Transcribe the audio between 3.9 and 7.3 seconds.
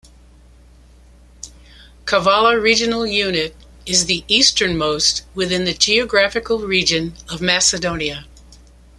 the easternmost within the geographical region